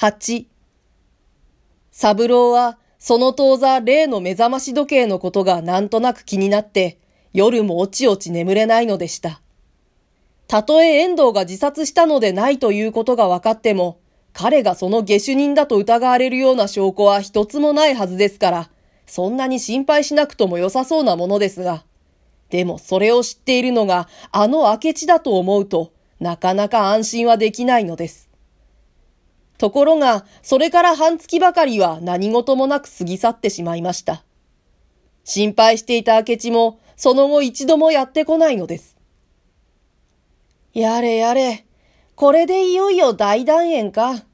[0.00, 0.46] 8
[1.90, 7.00] 三郎はその当座例の目覚まし時計のことがなんとなく気になって
[7.32, 9.40] 夜もおちおち眠れないのでした。
[10.46, 13.98] たとえ遠藤が自殺したのでないということが分かっても、
[14.32, 18.70] 彼がその下手人だと疑われるような証拠は一つもないはずですから、
[19.04, 21.84] そんなに心配しなくとも良さそうなものですが、
[22.50, 28.27] でもそれを知っているのがあの明智だと思うと、なかなか安心はできないのです。
[29.58, 34.24] ところが、それから半月ばかりは何事もなく過ぎ去ってしまいました。
[35.24, 38.96] 心配していた明智も、その後一度もやってこないのです。
[40.72, 41.66] やれやれ、
[42.14, 44.24] これでいよいよ大団円か。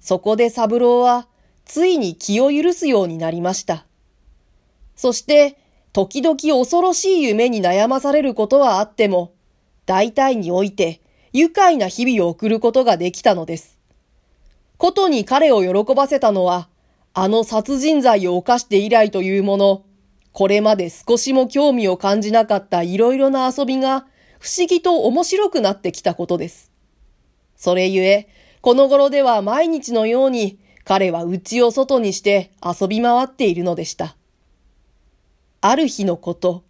[0.00, 1.28] そこで三郎は、
[1.64, 3.86] ついに気を許すようになりました。
[4.96, 5.56] そして、
[5.92, 9.32] 時々恐ろしい夢に悩まされることはあっても、
[9.86, 11.00] 大体において
[11.36, 13.76] 愉快な日々を送ることができたのです。
[14.78, 16.68] ことに彼を喜ばせたのは、
[17.12, 19.84] あの殺人罪を犯して以来というもの、
[20.32, 24.06] これまで少しも興味を感じなかったいろいろな遊びが
[24.38, 26.70] 不思議と面白くなってきたことです。
[27.56, 28.28] それゆえ、
[28.60, 34.16] この頃では毎日のように彼は家を外にして遊び回っているのでした。
[35.60, 36.62] ある日のこと、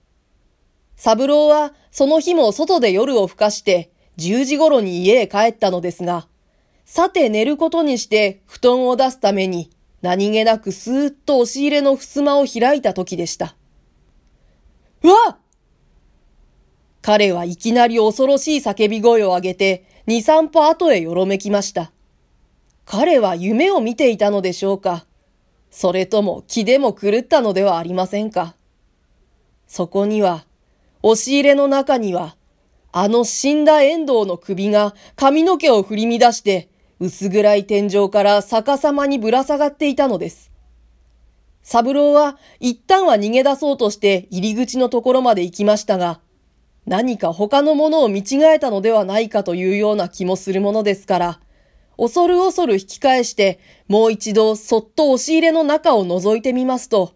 [0.97, 6.29] 三郎はその日も外で夜を更かして10時頃に家へ帰ったのですが、
[6.85, 9.71] さて寝ることにして布団を出すために
[10.03, 13.57] 何気なくスーッと押し入れの襖を開いた時でした。
[15.03, 15.39] うわ
[17.03, 21.91] 彼はいきなり恐ろしい叫び声を上げて二三歩後へよろめきました。
[22.87, 25.07] 彼は夢を見ていたのでしょうか？
[25.71, 28.55] それとも気でも狂ったのではありませんか？
[29.67, 30.45] そこには、
[31.03, 32.37] 押し入れの中には
[32.97, 36.69] あの死んだ遠藤の首が髪の毛を振り乱して、
[37.01, 40.53] 薄暗い天井から逆さまにぶら下がっていたのです。
[41.65, 46.21] 三郎は一旦は逃げ出そうとして入り口のところまで行きましたが、
[46.87, 51.41] 何か他のものを見違えたのではないかというような気もするものですから、
[51.99, 57.15] 恐る恐る引き返して、もう一度そっと押し入れの中を覗いてみますと、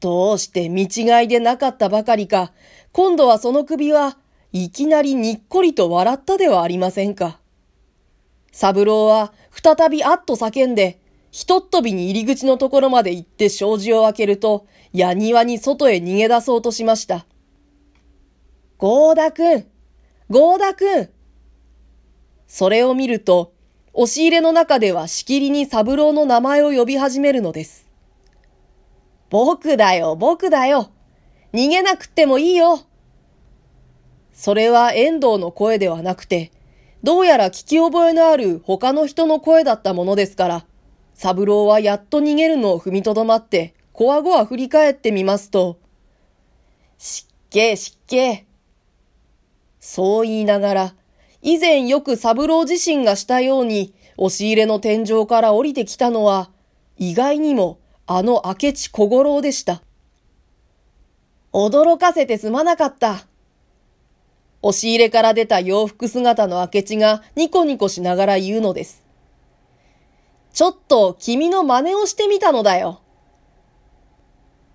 [0.00, 2.52] どうして見違いでなかったばかりか、
[2.92, 4.18] 今度はその首は
[4.52, 7.40] いきなりにっこりと笑ったではありませんか。
[8.52, 17.24] 三郎は再びあっと叫んで、ひとっ飛びに入り口のところまで行って障子を開けると、矢庭に外へ逃げ出そうとしました。
[18.76, 19.64] ゴーダくん
[20.28, 21.08] ゴーダくん
[22.46, 23.54] それを見ると、
[23.94, 27.88] 押し入れの中ではしきりに三郎の名前を呼び始めるのです。
[29.30, 30.90] 僕だよ、僕だよ。
[31.54, 32.80] 逃げなくってもいいよ。
[34.32, 36.50] それは遠藤の声ではなくて、
[37.02, 40.66] どうやら聞き覚えのある他の人の声だったものですから、
[41.14, 45.78] 三郎はやっと逃げるのを踏みとどまって、こわごわ振り返ってみますと、
[46.98, 48.44] 湿気湿気。
[49.80, 50.94] そう言いながら、
[51.42, 56.50] 以前よく三郎自身がしたように、押し入れの天井から降りてきたのは、
[56.98, 59.82] 意外にもあの明智小五郎でした。
[61.52, 63.26] 驚かせてすまなかった。
[64.62, 69.04] 押し入れから出た洋服姿の明智がニコニコしながら言うのです。
[70.52, 73.00] ちょっと君の真似をしてみたのだよ。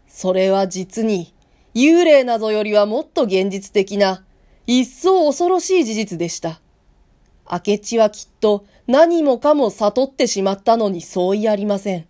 [0.07, 1.33] それは実に、
[1.75, 4.25] 幽霊などよりはもっと現実的な、
[4.65, 6.59] 一層恐ろしい事実でした。
[7.49, 12.07] 明智はきっと何もかも悟ってしまったのに相違ありません。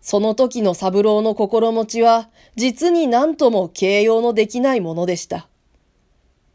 [0.00, 5.48] その時の三郎の心持ちは、実に何とも形容のできないものでした。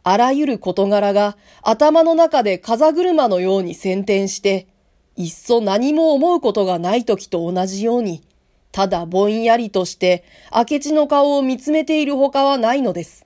[0.03, 4.67] あらゆる事柄が頭の中で風車のように先転して、
[5.15, 8.23] いっそ何も思うことがない時と同じように、
[8.71, 10.23] ただぼんやりとして
[10.55, 13.25] 明智の顔を見つめているほかはないのです。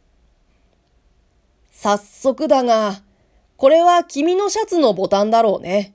[1.72, 3.02] 早速だが、
[3.58, 5.94] これは君のシャツのボタンだろうね。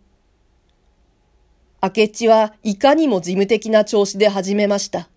[1.82, 5.08] 明智はいかにも事務的な調子で始めました。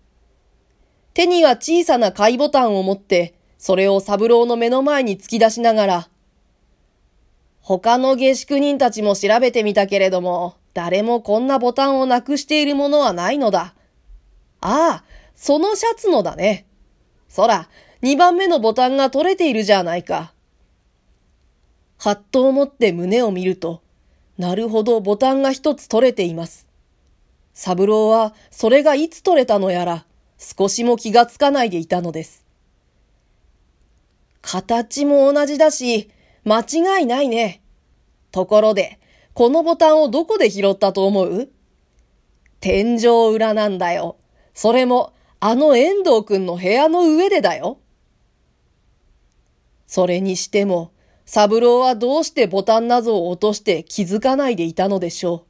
[1.14, 6.08] 手には小さな貝ボタンを持ってそれを三郎の目の前に突き出しながら、
[7.60, 13.76] 他の下宿人たちも調べてみたけれども、誰もこんなボタンをなくしているものはないのだ。
[14.60, 15.04] ああ、
[15.36, 16.66] そのシャツのだね。
[17.28, 17.68] そら、
[18.00, 20.32] 二番目のボタンが取れているじゃないか。
[21.98, 23.80] はっと思って胸を見ると、
[24.38, 26.66] なるほどボタンが一つ取れています。
[27.54, 30.04] 三郎はそれがいつ取れたのやら、
[30.36, 32.41] 少しも気がつかないでいたのです。
[34.42, 36.10] 形も同じだし、
[36.44, 37.62] 間違いないね。
[38.32, 38.98] ところで、
[39.32, 41.48] このボタンをどこで拾ったと思う？
[42.60, 44.16] 天井裏なんだよ。
[44.52, 47.78] それも、あの遠藤くんの部屋の上でだよ。
[49.86, 50.92] それにしても、
[51.24, 55.42] 三郎はどうしてボタン謎を落として気づかないでいたのでしょう。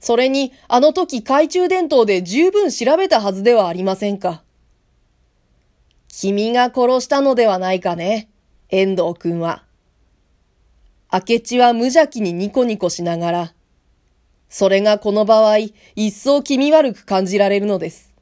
[0.00, 4.42] それに、あの時懐中電灯で十分調べたはずではありませんか。
[6.16, 8.28] 君が殺したのではないかね、
[8.70, 9.64] 遠藤くんは。
[11.12, 13.54] 明智は無邪気にニコニコしながら、
[14.48, 15.58] それがこの場合、
[15.96, 18.14] 一層気味悪く感じられるのです。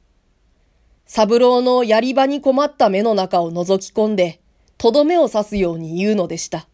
[1.05, 4.41] 三郎のやり場に困った目の中を覗き込んで、
[4.79, 6.67] とどめを刺すように言うのでした。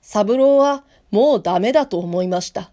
[0.00, 2.72] 三郎はもうダメだと思いました。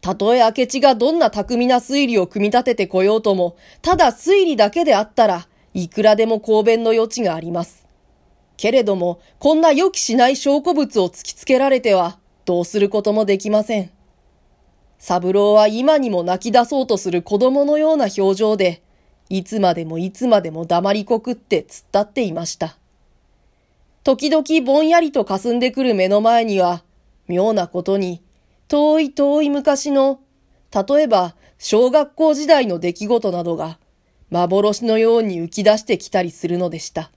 [0.00, 7.86] たとえ明智がどんな巧みな推理を組み立ててこようとも、ただ推理だけであったら、いくらでも公弁の余地があります。
[8.56, 13.90] けれども、こんな予期しない証拠物を突きつけられては、どうすることもできません。
[14.98, 18.82] 三郎は今にも泣き出そうとする子供のような表情で、
[19.30, 22.76] いつまでもいつまでも黙りこくって突っ立っていました。
[24.02, 26.82] 時々ぼんやりと霞んでくる目の前には、
[27.28, 28.22] 妙なことに、
[28.68, 30.20] 遠い遠い昔の、
[30.72, 33.78] 例えば小学校時代の出来事などが、
[34.30, 37.10] 幻のように浮き出してきたりするのでした。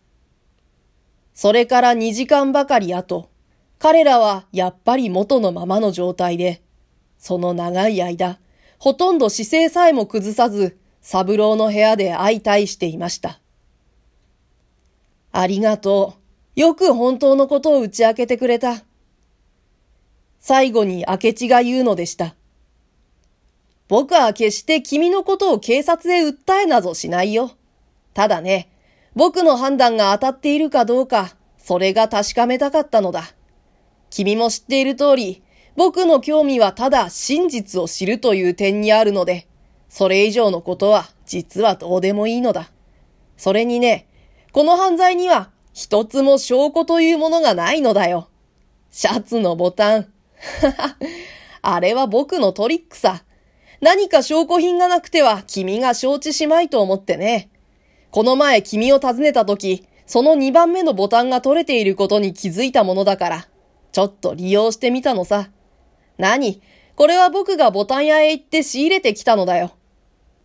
[1.33, 3.29] それから2時間ばかり後、
[3.79, 6.61] 彼らはやっぱり元のままの状態で、
[7.17, 8.39] その長い間、
[8.79, 13.39] ほとんど姿勢さえも崩さず、三郎の部屋で相対していました。
[15.31, 16.15] ありがと
[16.55, 16.59] う。
[16.59, 18.83] よく本当のことを打ち明けてくれた。
[20.39, 22.35] 最後に明智が言うのでした。
[23.87, 27.51] 僕は決して君のことを警察へ訴えなぞしないよ。
[28.13, 28.69] ただね、
[29.15, 33.23] 僕の判断が当たっているかどうか、それが確かめたかったのだ。
[34.09, 35.43] 君も知っている通り、
[35.75, 39.47] 僕の興味はただ真実を知るという点にあるので、
[39.89, 42.71] それ以上のことは実はどうでもいいのだ。
[43.37, 44.07] それにね、
[44.51, 48.29] この犯罪には一つも証拠というものがないのだよ。
[48.91, 50.13] シャツのボタン。
[51.61, 53.23] あれは僕のトリックさ。
[53.83, 57.49] 何か証拠品がなくては君が承知しまいと思ってね。
[58.11, 63.47] この前君を訪ねた時、その2番目のボタンが取れていることに気づいたものだから、
[63.91, 65.49] ちょっと利用してみたのさ。
[66.17, 66.61] 何？
[66.95, 69.73] これは僕がボタン屋へ行って仕入れてきたのだよ。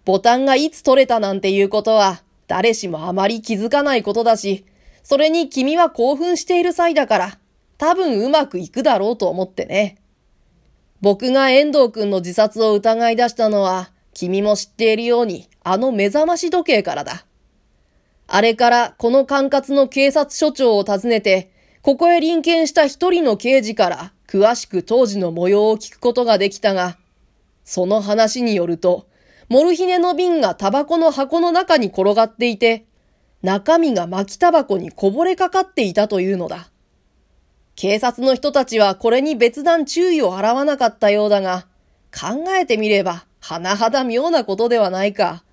[0.05, 4.65] ボタンがいつ取れたなんていうことは、誰しもあまり気づかないことだし、
[5.05, 7.39] それに君は興奮している際だから、
[7.77, 9.98] 多分うまくいくだろうと思ってね。
[11.01, 17.25] 僕が遠藤くんの自殺を疑い出したのは、君も知っているように、あの目覚まし時計からだ。
[18.27, 21.53] あれからこの管轄の警察署長を訪ねて、
[21.83, 26.99] ここへ臨検した一人の刑事から詳しく当時の模様を聞くことができたが、
[27.65, 29.07] その話によると、
[29.49, 32.85] モルヒネの瓶がタバコの箱の中に転がっていて、
[33.43, 36.71] 中身が巻きタバコにこぼれかかっていたというのだ。
[37.79, 41.69] 警察の人たちはこれに別段注意を払わなかったようだが、
[42.13, 45.45] 考えてみれば、甚だ妙なことではないか。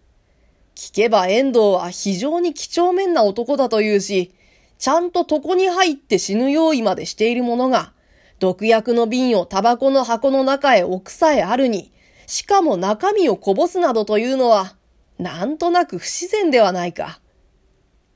[0.73, 4.33] 聞けば遠藤は非常に几帳面な男だというし、
[4.79, 7.93] ちゃんと床に入って死ぬ用意までしているものが、
[8.39, 11.91] 毒薬の瓶をタバコの箱の中へ置くさえあるに、
[12.25, 14.75] しかも中身をこぼすなどというのは、
[15.19, 17.19] なんとなく不自然ではないか。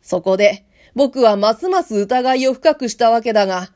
[0.02, 3.70] そこで、僕はますます疑いを深くしたわけだが、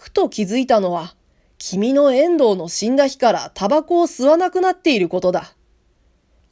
[0.00, 1.14] ふと気づいたのは、
[1.58, 5.52] 君の遠藤の死んだ日からタバコを吸わなくなっていることだ。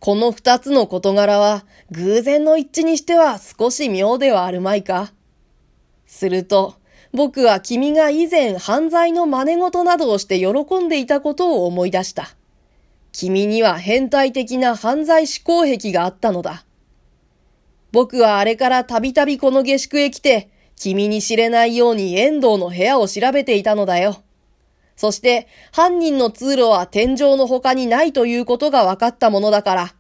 [0.01, 5.15] この二つの事柄は、偶然の一致にしては少し妙ではあるまいか。
[6.05, 6.75] すると、
[7.15, 12.37] 僕は君が以前犯罪の真似事などをして喜んでいたことを思い出した。
[13.13, 16.67] 君には変態的な犯罪思考癖があったのだ。
[17.93, 24.23] 僕はあれからたびたびこの下宿へ来て、君に知れないように遠藤の部屋を調べていたのだよ。
[24.97, 29.95] そして、犯人の通路は天井の他にないということが分かったものだから、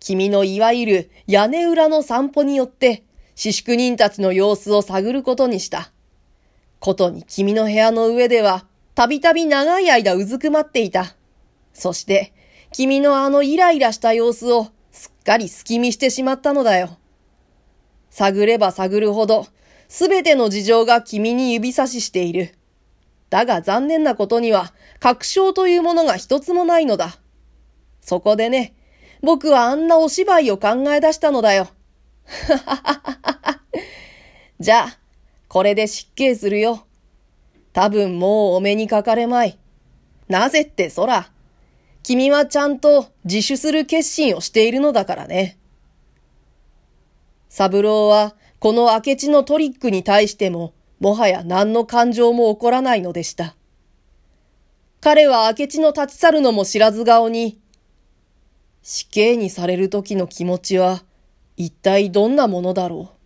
[0.00, 5.90] 君のいわゆる屋根裏の散歩によって、私宿人たちの様子を探ることにした。
[6.80, 11.14] ことに君の部屋の上では、たびたび長い間うずくまっていた。
[11.72, 12.32] そして、
[12.72, 16.98] 君のあのイライラした様子をすっかり隙見してしまったのだよ。
[18.10, 19.46] 探れば探るほど、
[19.92, 22.54] すべての事情が君に指差ししている。
[23.28, 27.18] だが残念なことには、確証というものが一つもないのだ。
[28.00, 28.74] そこでね、
[29.20, 31.68] 僕はあんなお芝居を考え出したのだよ。
[34.58, 34.98] じゃあ、
[35.46, 36.86] これで失敬するよ。
[37.74, 39.58] 多分もうお目にかかれまい。
[40.26, 41.30] なぜってそら、
[42.02, 45.58] 君はちゃんと自首する決心をしているのだからね。
[47.50, 53.56] 三郎は、この明智のトリックに対しても、もはや何の感情も起こらないのでした。
[55.00, 57.58] 彼は明智の立ち去るのも知らず顔に、
[58.80, 61.02] 死刑にされる時の気持ちは、
[61.56, 63.16] 一体どんなものだろう。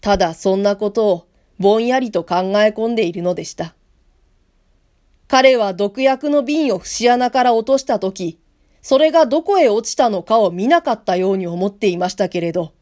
[0.00, 1.26] ただそんなことを
[1.58, 3.74] ぼんやりと考え込んでいるのでした。
[5.28, 8.38] 彼は毒薬の瓶を節穴から落としたとき、
[8.80, 12.72] それがどこへ落ちたのかを見なかったように思っていましたけれど、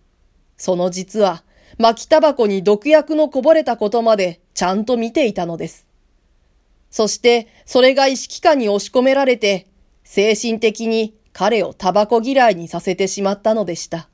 [0.61, 1.43] その実は
[1.79, 5.87] 巻きタバコに毒薬のこぼれたことまでちゃんと見ていたのです。
[6.91, 9.69] そしてそれが意識下に押し込められて、
[10.05, 14.10] 精神的に彼をタバコ嫌いにさせてしまったのでした。